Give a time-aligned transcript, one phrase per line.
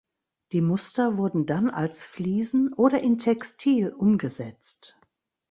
[0.51, 4.97] Die Muster wurden dann als Fliesen oder in Textil umgesetzt.